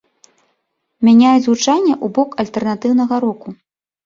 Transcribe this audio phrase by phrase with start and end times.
[1.09, 3.47] Мяняюць гучанне ў бок альтэрнатыўнага року.